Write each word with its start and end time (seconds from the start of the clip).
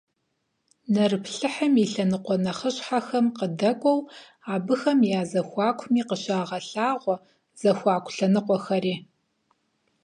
Нэрыплъыхьым 0.93 1.73
и 1.83 1.85
лъэныкъуэ 1.91 2.35
нэхъыщхьэхэм 2.43 3.25
къыдэкӀуэу 3.37 3.99
абыхэм 4.53 4.99
я 5.19 5.21
зэхуакуми 5.29 6.01
къыщагъэлъагъуэ 6.09 7.15
зэхуаку 7.59 8.13
лъэныкъуэхэри. 8.15 8.95